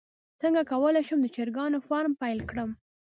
څنګه 0.41 0.61
کولی 0.71 1.01
شم 1.07 1.19
د 1.21 1.27
چرګانو 1.35 1.77
فارم 1.87 2.13
پیل 2.21 2.39
کړم 2.49 2.69